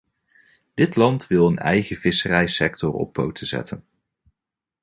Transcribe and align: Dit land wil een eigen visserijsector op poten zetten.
Dit 0.73 0.95
land 0.95 1.27
wil 1.27 1.47
een 1.47 1.57
eigen 1.57 1.97
visserijsector 1.97 2.93
op 2.93 3.13
poten 3.13 3.47
zetten. 3.47 3.85